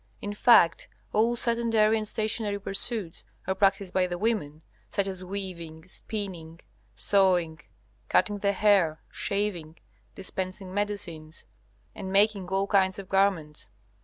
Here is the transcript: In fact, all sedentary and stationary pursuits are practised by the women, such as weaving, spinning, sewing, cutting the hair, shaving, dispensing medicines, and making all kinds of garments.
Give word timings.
In 0.19 0.33
fact, 0.33 0.87
all 1.13 1.35
sedentary 1.35 1.95
and 1.95 2.07
stationary 2.07 2.57
pursuits 2.57 3.23
are 3.45 3.53
practised 3.53 3.93
by 3.93 4.07
the 4.07 4.17
women, 4.17 4.63
such 4.89 5.07
as 5.07 5.23
weaving, 5.23 5.83
spinning, 5.85 6.59
sewing, 6.95 7.59
cutting 8.09 8.39
the 8.39 8.51
hair, 8.53 9.03
shaving, 9.11 9.77
dispensing 10.15 10.73
medicines, 10.73 11.45
and 11.93 12.11
making 12.11 12.47
all 12.47 12.65
kinds 12.65 12.97
of 12.97 13.09
garments. 13.09 13.69